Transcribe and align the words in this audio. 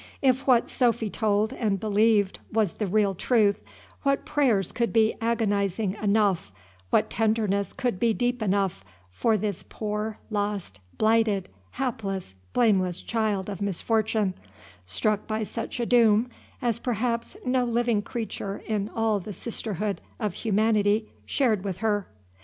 If 0.23 0.47
what 0.47 0.71
Sophy 0.71 1.11
told 1.11 1.53
and 1.53 1.79
believed 1.79 2.39
was 2.51 2.73
the 2.73 2.87
real 2.87 3.13
truth, 3.13 3.59
what 4.01 4.25
prayers 4.25 4.71
could 4.71 4.91
be 4.91 5.13
agonizing 5.21 5.95
enough, 6.01 6.51
what 6.89 7.11
tenderness 7.11 7.71
could 7.71 7.99
be 7.99 8.11
deep 8.11 8.41
enough, 8.41 8.83
for 9.11 9.37
this 9.37 9.61
poor, 9.69 10.17
lost, 10.31 10.79
blighted, 10.97 11.49
hapless, 11.73 12.33
blameless 12.51 13.03
child 13.03 13.47
of 13.47 13.61
misfortune, 13.61 14.33
struck 14.87 15.27
by 15.27 15.43
such 15.43 15.79
a 15.79 15.85
doom 15.85 16.31
as 16.63 16.79
perhaps 16.79 17.37
no 17.45 17.63
living 17.63 18.01
creature 18.01 18.63
in 18.67 18.89
all 18.95 19.19
the 19.19 19.33
sisterhood 19.33 20.01
of 20.19 20.33
humanity 20.33 21.11
shared 21.27 21.63
with 21.63 21.77
her? 21.77 22.07